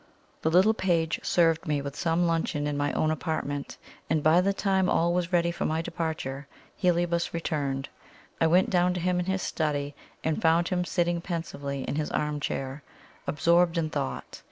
[0.41, 3.77] The little page served me with some luncheon in my own apartment,
[4.09, 7.87] and by the time all was ready for my departure, Heliobas returned.
[8.41, 9.93] I went down to him in his study,
[10.23, 12.81] and found him sitting pensively in his arm chair,
[13.27, 14.39] absorbed in thought.